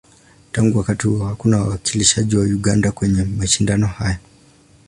Tangu 0.51 0.77
wakati 0.77 1.07
huo, 1.07 1.27
hakuna 1.27 1.57
wawakilishi 1.57 2.35
wa 2.37 2.43
Uganda 2.43 2.91
kwenye 2.91 3.23
mashindano 3.23 3.87
haya. 3.87 4.19